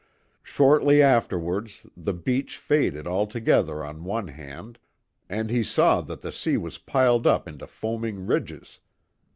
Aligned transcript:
Shortly 0.41 0.99
afterwards, 0.99 1.85
the 1.95 2.15
beach 2.15 2.57
faded 2.57 3.05
altogether 3.05 3.83
on 3.83 4.03
one 4.03 4.29
hand, 4.29 4.79
and 5.29 5.51
he 5.51 5.61
saw 5.61 6.01
that 6.01 6.21
the 6.21 6.31
sea 6.31 6.57
was 6.57 6.79
piled 6.79 7.27
up 7.27 7.47
into 7.47 7.67
foaming 7.67 8.25
ridges. 8.25 8.79